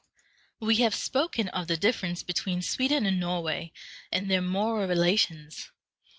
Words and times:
We 0.59 0.77
have 0.77 0.95
spoken 0.95 1.49
of 1.49 1.67
the 1.67 1.77
difference 1.77 2.23
between 2.23 2.63
Sweden 2.63 3.05
and 3.05 3.19
Norway 3.19 3.71
in 4.11 4.29
their 4.29 4.41
moral 4.41 4.87
relations. 4.87 5.69